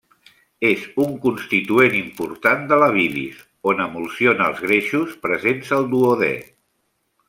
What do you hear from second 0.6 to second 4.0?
És un constituent important de la bilis, on